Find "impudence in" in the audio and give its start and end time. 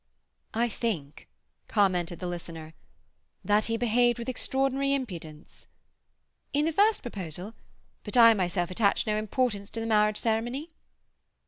4.95-6.65